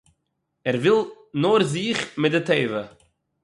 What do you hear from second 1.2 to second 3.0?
נאר זיך מיט די טבע